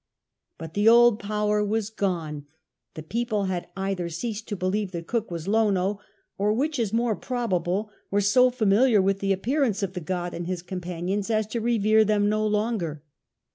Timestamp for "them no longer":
12.03-13.03